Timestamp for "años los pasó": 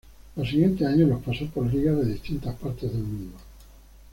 0.87-1.45